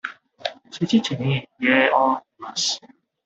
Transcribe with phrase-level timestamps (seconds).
[0.71, 2.81] 七時に家を出ます。